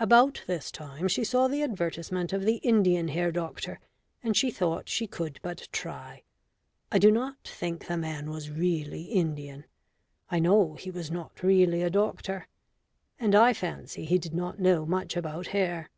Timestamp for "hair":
3.06-3.30, 15.46-15.90